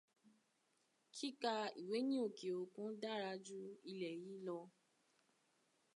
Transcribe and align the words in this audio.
Kíkà 1.15 1.53
ìwé 1.81 1.97
ní 2.07 2.15
òkè-òkun 2.27 2.89
dára 3.01 3.31
ju 3.45 3.59
ilè 3.91 4.09
yìí 4.21 4.37
lọ. 4.47 4.57